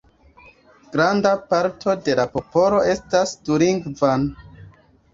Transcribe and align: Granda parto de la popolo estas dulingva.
Granda 0.95 1.33
parto 1.51 1.95
de 2.09 2.17
la 2.21 2.27
popolo 2.39 2.83
estas 2.97 3.39
dulingva. 3.47 4.21